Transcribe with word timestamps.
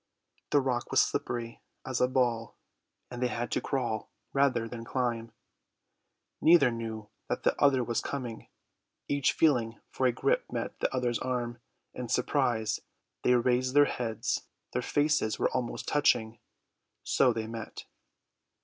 The 0.49 0.61
rock 0.61 0.89
was 0.89 0.99
slippery 0.99 1.61
as 1.85 2.01
a 2.01 2.07
ball, 2.07 2.57
and 3.11 3.21
they 3.21 3.27
had 3.27 3.51
to 3.51 3.61
crawl 3.61 4.09
rather 4.33 4.67
than 4.67 4.83
climb. 4.83 5.31
Neither 6.41 6.71
knew 6.71 7.09
that 7.29 7.43
the 7.43 7.55
other 7.61 7.83
was 7.83 8.01
coming. 8.01 8.47
Each 9.07 9.31
feeling 9.31 9.79
for 9.91 10.07
a 10.07 10.11
grip 10.11 10.51
met 10.51 10.79
the 10.79 10.91
other's 10.91 11.19
arm: 11.19 11.59
in 11.93 12.09
surprise 12.09 12.79
they 13.21 13.35
raised 13.35 13.75
their 13.75 13.85
heads; 13.85 14.47
their 14.73 14.81
faces 14.81 15.37
were 15.37 15.51
almost 15.51 15.87
touching; 15.87 16.39
so 17.03 17.31
they 17.31 17.45
met. 17.45 17.85